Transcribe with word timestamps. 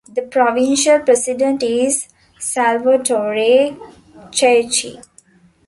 The 0.11 0.23
provincial 0.23 0.97
president 1.01 1.61
is 1.61 2.07
Salvatore 2.39 3.77
Cherchi. 4.31 4.99